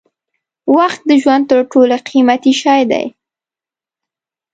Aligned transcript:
وخت 0.77 1.01
د 1.09 1.11
ژوند 1.21 1.43
تر 1.51 1.59
ټولو 1.71 1.95
قیمتي 2.09 2.53
شی 2.61 2.81
دی. 2.91 3.05